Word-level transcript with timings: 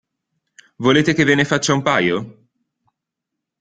Volete 0.77 1.13
che 1.13 1.23
ve 1.25 1.35
ne 1.35 1.45
faccia 1.45 1.75
un 1.75 1.83
paio? 1.83 2.47